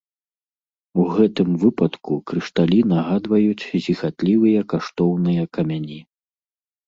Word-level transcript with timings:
У 1.01 1.03
гэтым 1.17 1.49
выпадку 1.63 2.13
крышталі 2.31 2.79
нагадваюць 2.93 3.67
зіхатлівыя 3.87 4.59
каштоўныя 4.75 5.43
камяні. 5.59 5.99